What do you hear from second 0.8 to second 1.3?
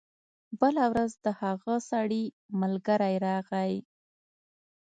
ورځ د